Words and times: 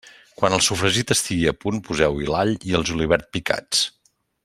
Quan 0.41 0.55
el 0.55 0.63
sofregit 0.67 1.13
estigui 1.15 1.45
a 1.51 1.53
punt, 1.65 1.83
poseu-hi 1.89 2.31
l'all 2.31 2.57
i 2.71 2.77
el 2.81 2.89
julivert 2.93 3.29
picats. 3.37 3.87